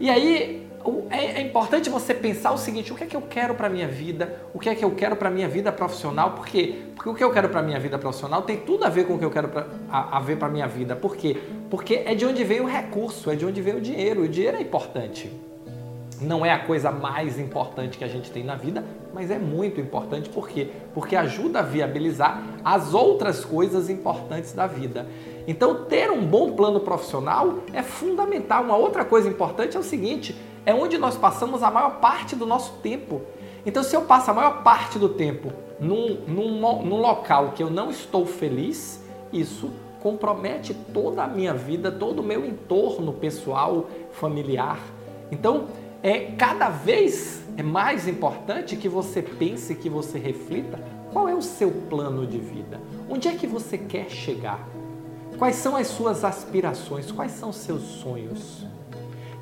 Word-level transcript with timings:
E 0.00 0.08
aí 0.08 0.66
é, 1.10 1.40
é 1.40 1.40
importante 1.40 1.88
você 1.88 2.12
pensar 2.12 2.52
o 2.52 2.58
seguinte: 2.58 2.92
o 2.92 2.96
que 2.96 3.04
é 3.04 3.06
que 3.06 3.16
eu 3.16 3.22
quero 3.22 3.54
para 3.54 3.68
minha 3.68 3.88
vida? 3.88 4.40
O 4.52 4.58
que 4.58 4.68
é 4.68 4.74
que 4.74 4.84
eu 4.84 4.90
quero 4.90 5.16
para 5.16 5.30
minha 5.30 5.48
vida 5.48 5.72
profissional? 5.72 6.32
Por 6.32 6.46
quê? 6.46 6.82
Porque 6.94 7.08
o 7.08 7.14
que 7.14 7.24
eu 7.24 7.32
quero 7.32 7.48
para 7.48 7.62
minha 7.62 7.80
vida 7.80 7.98
profissional 7.98 8.42
tem 8.42 8.58
tudo 8.58 8.84
a 8.84 8.88
ver 8.88 9.06
com 9.06 9.14
o 9.14 9.18
que 9.18 9.24
eu 9.24 9.30
quero 9.30 9.48
pra, 9.48 9.66
a, 9.90 10.18
a 10.18 10.20
ver 10.20 10.36
para 10.36 10.48
minha 10.48 10.66
vida. 10.66 10.94
Por 10.94 11.16
quê? 11.16 11.36
Porque 11.70 12.02
é 12.04 12.14
de 12.14 12.26
onde 12.26 12.44
vem 12.44 12.60
o 12.60 12.66
recurso, 12.66 13.30
é 13.30 13.36
de 13.36 13.46
onde 13.46 13.60
vem 13.60 13.76
o 13.76 13.80
dinheiro. 13.80 14.22
O 14.22 14.28
dinheiro 14.28 14.56
é 14.56 14.60
importante 14.60 15.30
não 16.20 16.44
é 16.44 16.52
a 16.52 16.58
coisa 16.58 16.90
mais 16.90 17.38
importante 17.38 17.98
que 17.98 18.04
a 18.04 18.08
gente 18.08 18.30
tem 18.30 18.44
na 18.44 18.54
vida, 18.54 18.84
mas 19.12 19.30
é 19.30 19.38
muito 19.38 19.80
importante 19.80 20.28
por 20.28 20.48
quê? 20.48 20.68
Porque 20.92 21.16
ajuda 21.16 21.60
a 21.60 21.62
viabilizar 21.62 22.42
as 22.64 22.94
outras 22.94 23.44
coisas 23.44 23.90
importantes 23.90 24.52
da 24.52 24.66
vida. 24.66 25.06
Então, 25.46 25.84
ter 25.84 26.10
um 26.10 26.24
bom 26.24 26.52
plano 26.52 26.80
profissional 26.80 27.58
é 27.72 27.82
fundamental. 27.82 28.64
Uma 28.64 28.76
outra 28.76 29.04
coisa 29.04 29.28
importante 29.28 29.76
é 29.76 29.80
o 29.80 29.82
seguinte: 29.82 30.34
é 30.66 30.74
onde 30.74 30.98
nós 30.98 31.16
passamos 31.16 31.62
a 31.62 31.70
maior 31.70 32.00
parte 32.00 32.34
do 32.34 32.46
nosso 32.46 32.74
tempo. 32.82 33.22
Então, 33.66 33.82
se 33.82 33.96
eu 33.96 34.02
passo 34.02 34.30
a 34.30 34.34
maior 34.34 34.62
parte 34.62 34.98
do 34.98 35.08
tempo 35.08 35.52
num, 35.80 36.20
num, 36.26 36.82
num 36.82 37.00
local 37.00 37.52
que 37.54 37.62
eu 37.62 37.70
não 37.70 37.90
estou 37.90 38.26
feliz, 38.26 39.02
isso 39.32 39.70
compromete 40.02 40.74
toda 40.92 41.24
a 41.24 41.26
minha 41.26 41.54
vida, 41.54 41.90
todo 41.90 42.20
o 42.20 42.22
meu 42.22 42.44
entorno 42.44 43.12
pessoal, 43.12 43.88
familiar. 44.12 44.78
Então, 45.32 45.68
é 46.02 46.32
cada 46.32 46.68
vez 46.68 47.42
é 47.56 47.62
mais 47.62 48.06
importante 48.06 48.76
que 48.76 48.88
você 48.88 49.22
pense, 49.22 49.74
que 49.74 49.88
você 49.88 50.18
reflita 50.18 50.78
qual 51.12 51.28
é 51.28 51.34
o 51.34 51.40
seu 51.40 51.70
plano 51.88 52.26
de 52.26 52.38
vida, 52.38 52.80
onde 53.08 53.28
é 53.28 53.32
que 53.32 53.46
você 53.46 53.78
quer 53.78 54.10
chegar, 54.10 54.68
quais 55.38 55.56
são 55.56 55.76
as 55.76 55.86
suas 55.86 56.24
aspirações, 56.24 57.10
quais 57.12 57.32
são 57.32 57.50
os 57.50 57.56
seus 57.56 57.82
sonhos. 57.82 58.66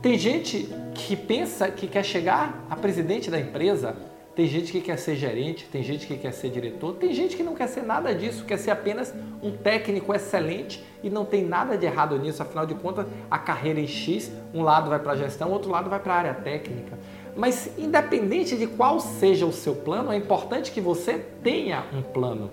Tem 0.02 0.18
gente 0.18 0.68
que 0.94 1.14
pensa 1.14 1.70
que 1.70 1.86
quer 1.86 2.04
chegar 2.04 2.66
a 2.68 2.74
presidente 2.74 3.30
da 3.30 3.38
empresa, 3.38 3.94
tem 4.34 4.48
gente 4.48 4.72
que 4.72 4.80
quer 4.80 4.98
ser 4.98 5.14
gerente, 5.14 5.64
tem 5.70 5.80
gente 5.80 6.08
que 6.08 6.16
quer 6.16 6.32
ser 6.32 6.50
diretor, 6.50 6.94
tem 6.94 7.14
gente 7.14 7.36
que 7.36 7.42
não 7.44 7.54
quer 7.54 7.68
ser 7.68 7.82
nada 7.82 8.12
disso, 8.12 8.44
quer 8.44 8.58
ser 8.58 8.72
apenas 8.72 9.14
um 9.40 9.52
técnico 9.52 10.12
excelente 10.12 10.82
e 11.04 11.08
não 11.08 11.24
tem 11.24 11.44
nada 11.44 11.78
de 11.78 11.86
errado 11.86 12.18
nisso, 12.18 12.42
afinal 12.42 12.66
de 12.66 12.74
contas, 12.74 13.06
a 13.30 13.38
carreira 13.38 13.78
em 13.78 13.86
X, 13.86 14.32
um 14.52 14.62
lado 14.62 14.90
vai 14.90 14.98
para 14.98 15.12
a 15.12 15.16
gestão, 15.16 15.52
outro 15.52 15.70
lado 15.70 15.88
vai 15.88 16.00
para 16.00 16.14
a 16.14 16.16
área 16.16 16.34
técnica. 16.34 16.98
Mas 17.36 17.70
independente 17.78 18.56
de 18.56 18.66
qual 18.66 18.98
seja 18.98 19.46
o 19.46 19.52
seu 19.52 19.76
plano, 19.76 20.10
é 20.10 20.16
importante 20.16 20.72
que 20.72 20.80
você 20.80 21.24
tenha 21.44 21.84
um 21.94 22.02
plano. 22.02 22.50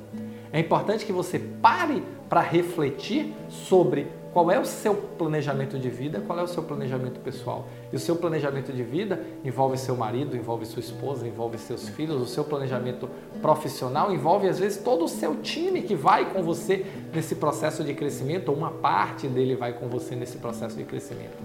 É 0.54 0.60
importante 0.60 1.04
que 1.04 1.12
você 1.12 1.40
pare 1.40 2.04
para 2.30 2.42
refletir 2.42 3.34
sobre 3.50 4.08
qual 4.40 4.52
é 4.52 4.58
o 4.58 4.64
seu 4.64 4.96
planejamento 4.96 5.78
de 5.78 5.90
vida? 5.90 6.22
Qual 6.26 6.40
é 6.40 6.42
o 6.42 6.48
seu 6.48 6.64
planejamento 6.64 7.20
pessoal? 7.20 7.68
E 7.92 7.98
o 7.98 8.00
seu 8.00 8.16
planejamento 8.16 8.72
de 8.72 8.84
vida 8.84 9.22
envolve 9.44 9.78
seu 9.78 9.98
marido, 9.98 10.38
envolve 10.38 10.66
sua 10.66 10.80
esposa, 10.80 11.28
envolve 11.28 11.58
seus 11.58 11.90
filhos. 11.90 12.22
O 12.22 12.26
seu 12.26 12.46
planejamento 12.46 13.10
profissional 13.42 14.14
envolve, 14.14 14.48
às 14.48 14.58
vezes, 14.58 14.82
todo 14.82 15.04
o 15.04 15.10
seu 15.10 15.36
time 15.42 15.82
que 15.82 15.94
vai 15.94 16.32
com 16.32 16.42
você 16.42 16.86
nesse 17.14 17.36
processo 17.36 17.84
de 17.84 17.94
crescimento, 17.94 18.48
ou 18.48 18.56
uma 18.56 18.72
parte 18.72 19.28
dele 19.28 19.58
vai 19.58 19.74
com 19.74 19.90
você 19.90 20.16
nesse 20.16 20.38
processo 20.38 20.78
de 20.78 20.86
crescimento. 20.86 21.36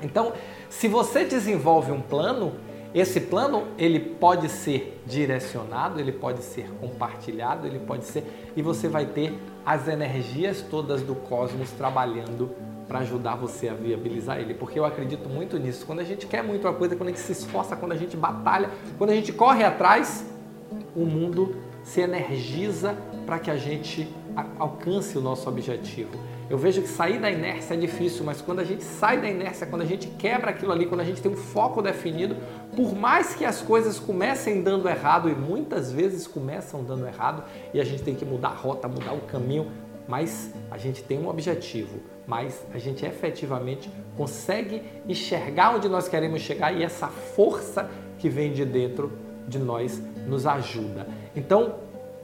Então, 0.00 0.32
se 0.70 0.86
você 0.86 1.24
desenvolve 1.24 1.90
um 1.90 2.00
plano, 2.00 2.52
esse 2.94 3.20
plano 3.20 3.68
ele 3.76 4.00
pode 4.00 4.48
ser 4.48 5.00
direcionado, 5.06 6.00
ele 6.00 6.12
pode 6.12 6.42
ser 6.42 6.70
compartilhado, 6.80 7.66
ele 7.66 7.78
pode 7.78 8.04
ser 8.04 8.52
e 8.56 8.62
você 8.62 8.88
vai 8.88 9.06
ter 9.06 9.38
as 9.64 9.88
energias 9.88 10.62
todas 10.62 11.02
do 11.02 11.14
cosmos 11.14 11.70
trabalhando 11.72 12.50
para 12.86 13.00
ajudar 13.00 13.36
você 13.36 13.68
a 13.68 13.74
viabilizar 13.74 14.38
ele, 14.38 14.54
porque 14.54 14.78
eu 14.78 14.84
acredito 14.86 15.28
muito 15.28 15.58
nisso. 15.58 15.84
Quando 15.84 16.00
a 16.00 16.04
gente 16.04 16.26
quer 16.26 16.42
muito 16.42 16.66
uma 16.66 16.72
coisa, 16.72 16.96
quando 16.96 17.10
a 17.10 17.12
gente 17.12 17.20
se 17.20 17.32
esforça, 17.32 17.76
quando 17.76 17.92
a 17.92 17.96
gente 17.96 18.16
batalha, 18.16 18.70
quando 18.96 19.10
a 19.10 19.14
gente 19.14 19.30
corre 19.30 19.62
atrás, 19.62 20.24
o 20.96 21.04
mundo 21.04 21.56
se 21.82 22.00
energiza 22.00 22.96
para 23.26 23.38
que 23.38 23.50
a 23.50 23.56
gente 23.56 24.08
alcance 24.58 25.18
o 25.18 25.20
nosso 25.20 25.48
objetivo. 25.48 26.10
Eu 26.50 26.56
vejo 26.56 26.80
que 26.80 26.88
sair 26.88 27.18
da 27.18 27.30
inércia 27.30 27.74
é 27.74 27.76
difícil, 27.76 28.24
mas 28.24 28.40
quando 28.40 28.60
a 28.60 28.64
gente 28.64 28.82
sai 28.82 29.20
da 29.20 29.28
inércia, 29.28 29.66
quando 29.66 29.82
a 29.82 29.84
gente 29.84 30.08
quebra 30.08 30.50
aquilo 30.50 30.72
ali, 30.72 30.86
quando 30.86 31.02
a 31.02 31.04
gente 31.04 31.20
tem 31.20 31.30
um 31.30 31.36
foco 31.36 31.82
definido, 31.82 32.36
por 32.74 32.96
mais 32.96 33.34
que 33.34 33.44
as 33.44 33.60
coisas 33.60 33.98
comecem 33.98 34.62
dando 34.62 34.88
errado, 34.88 35.28
e 35.28 35.34
muitas 35.34 35.92
vezes 35.92 36.26
começam 36.26 36.82
dando 36.82 37.06
errado, 37.06 37.44
e 37.74 37.80
a 37.80 37.84
gente 37.84 38.02
tem 38.02 38.14
que 38.14 38.24
mudar 38.24 38.48
a 38.48 38.54
rota, 38.54 38.88
mudar 38.88 39.12
o 39.12 39.20
caminho, 39.20 39.70
mas 40.08 40.54
a 40.70 40.78
gente 40.78 41.02
tem 41.02 41.18
um 41.18 41.28
objetivo, 41.28 42.00
mas 42.26 42.64
a 42.72 42.78
gente 42.78 43.04
efetivamente 43.04 43.90
consegue 44.16 44.82
enxergar 45.06 45.76
onde 45.76 45.86
nós 45.86 46.08
queremos 46.08 46.40
chegar 46.40 46.72
e 46.72 46.82
essa 46.82 47.08
força 47.08 47.90
que 48.18 48.30
vem 48.30 48.54
de 48.54 48.64
dentro 48.64 49.12
de 49.46 49.58
nós 49.58 50.02
nos 50.26 50.46
ajuda. 50.46 51.06
Então, 51.36 51.74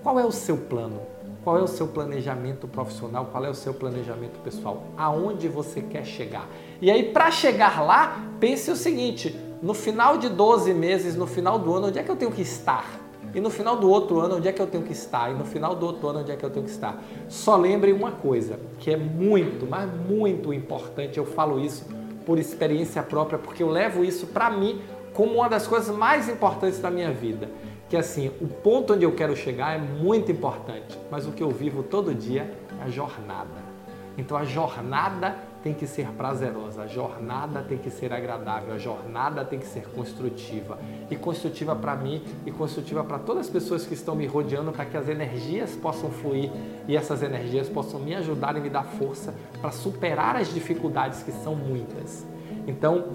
qual 0.03 0.19
é 0.19 0.25
o 0.25 0.33
seu 0.33 0.57
plano? 0.57 1.01
Qual 1.45 1.59
é 1.59 1.63
o 1.63 1.69
seu 1.69 1.87
planejamento 1.87 2.67
profissional? 2.67 3.29
Qual 3.31 3.45
é 3.45 3.51
o 3.51 3.55
seu 3.55 3.75
planejamento 3.75 4.41
pessoal? 4.41 4.83
Aonde 4.97 5.47
você 5.47 5.83
quer 5.83 6.07
chegar? 6.07 6.49
E 6.81 6.91
aí, 6.91 7.13
para 7.13 7.31
chegar 7.31 7.85
lá, 7.85 8.25
pense 8.41 8.71
o 8.71 8.77
seguinte: 8.77 9.39
no 9.61 9.75
final 9.75 10.17
de 10.17 10.31
12 10.31 10.73
meses, 10.73 11.15
no 11.15 11.27
final 11.27 11.59
do 11.59 11.75
ano, 11.75 11.89
onde 11.89 11.99
é 11.99 12.03
que 12.03 12.11
eu 12.11 12.17
tenho 12.17 12.33
que 12.33 12.41
estar? 12.41 12.99
E 13.35 13.41
no 13.41 13.51
final 13.51 13.77
do 13.77 13.91
outro 13.91 14.21
ano, 14.21 14.37
onde 14.37 14.49
é 14.49 14.53
que 14.53 14.63
eu 14.63 14.67
tenho 14.67 14.85
que 14.85 14.93
estar? 14.93 15.31
E 15.31 15.35
no 15.35 15.45
final 15.45 15.75
do 15.75 15.85
outro 15.85 16.09
ano, 16.09 16.21
onde 16.21 16.33
é 16.33 16.37
que 16.37 16.45
eu 16.45 16.51
tenho 16.51 16.65
que 16.65 16.71
estar? 16.71 17.03
Só 17.29 17.57
lembre 17.57 17.93
uma 17.93 18.13
coisa, 18.13 18.59
que 18.79 18.91
é 18.91 18.97
muito, 18.97 19.67
mas 19.67 19.91
muito 20.09 20.51
importante, 20.51 21.19
eu 21.19 21.27
falo 21.27 21.61
isso 21.61 21.85
por 22.25 22.39
experiência 22.39 23.03
própria, 23.03 23.39
porque 23.39 23.63
eu 23.63 23.69
levo 23.69 24.03
isso 24.03 24.29
para 24.29 24.51
mim 24.51 24.81
como 25.13 25.35
uma 25.35 25.49
das 25.49 25.67
coisas 25.67 25.95
mais 25.95 26.29
importantes 26.29 26.79
da 26.79 26.91
minha 26.91 27.13
vida 27.13 27.51
que 27.89 27.97
assim, 27.97 28.29
o 28.41 28.49
ponto 28.49 28.95
onde 28.95 29.05
eu 29.05 29.13
quero 29.13 29.37
chegar 29.37 29.75
é 29.75 29.79
muito 29.79 30.33
importante, 30.33 30.99
mas 31.11 31.27
o 31.27 31.33
que 31.33 31.43
eu 31.43 31.51
vivo 31.51 31.83
todo 31.83 32.15
dia 32.15 32.51
é 32.81 32.85
a 32.85 32.89
jornada. 32.89 33.75
Então 34.17 34.37
a 34.37 34.45
jornada 34.45 35.37
tem 35.63 35.73
que 35.73 35.87
ser 35.87 36.07
prazerosa, 36.09 36.83
a 36.83 36.87
jornada 36.87 37.63
tem 37.63 37.79
que 37.79 37.91
ser 37.91 38.13
agradável, 38.13 38.75
a 38.75 38.79
jornada 38.79 39.45
tem 39.45 39.59
que 39.59 39.67
ser 39.67 39.89
construtiva. 39.89 40.79
E 41.11 41.17
construtiva 41.17 41.75
para 41.75 41.97
mim 41.97 42.23
e 42.45 42.51
construtiva 42.51 43.03
para 43.03 43.19
todas 43.19 43.47
as 43.47 43.51
pessoas 43.51 43.87
que 43.87 43.95
estão 43.95 44.15
me 44.15 44.27
rodeando 44.27 44.73
para 44.73 44.85
que 44.85 44.97
as 44.97 45.09
energias 45.09 45.75
possam 45.75 46.11
fluir 46.11 46.51
e 46.87 46.97
essas 46.97 47.23
energias 47.23 47.69
possam 47.69 47.99
me 47.99 48.15
ajudar 48.15 48.57
e 48.57 48.61
me 48.61 48.69
dar 48.69 48.85
força 48.85 49.35
para 49.61 49.71
superar 49.71 50.37
as 50.37 50.53
dificuldades 50.53 51.23
que 51.23 51.33
são 51.33 51.55
muitas. 51.55 52.27
Então, 52.67 53.07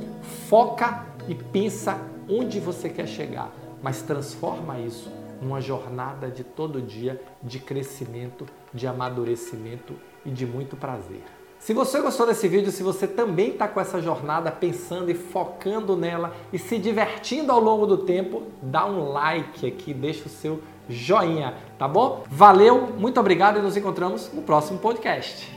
foca 0.48 1.06
e 1.28 1.36
pensa 1.36 2.00
onde 2.28 2.60
você 2.60 2.90
quer 2.90 3.08
chegar 3.08 3.52
mas 3.82 4.02
transforma 4.02 4.80
isso 4.80 5.12
numa 5.42 5.62
jornada 5.62 6.30
de 6.30 6.44
todo 6.44 6.82
dia 6.82 7.22
de 7.42 7.60
crescimento, 7.60 8.46
de 8.74 8.88
amadurecimento 8.88 9.96
e 10.26 10.30
de 10.30 10.46
muito 10.46 10.76
prazer. 10.76 11.24
Se 11.60 11.74
você 11.74 12.00
gostou 12.00 12.26
desse 12.26 12.48
vídeo, 12.48 12.72
se 12.72 12.82
você 12.82 13.06
também 13.06 13.50
está 13.50 13.68
com 13.68 13.82
essa 13.82 14.02
jornada 14.02 14.50
pensando 14.50 15.12
e 15.12 15.14
focando 15.14 15.96
nela 15.96 16.34
e 16.54 16.58
se 16.58 16.78
divertindo 16.78 17.52
ao 17.52 17.60
longo 17.60 17.86
do 17.86 17.98
tempo, 17.98 18.44
dá 18.62 18.86
um 18.86 19.12
like 19.12 19.68
aqui, 19.68 19.94
deixa 19.94 20.28
o 20.28 20.30
seu 20.30 20.62
joinha, 20.88 21.54
tá 21.78 21.86
bom? 21.86 22.24
Valeu, 22.30 22.94
muito 22.98 23.20
obrigado 23.20 23.60
e 23.60 23.62
nos 23.62 23.76
encontramos 23.76 24.32
no 24.34 24.42
próximo 24.42 24.80
podcast. 24.80 25.54